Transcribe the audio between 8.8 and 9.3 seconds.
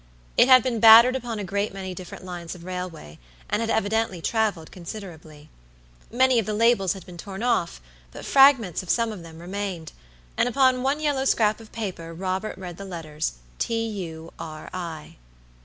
of some of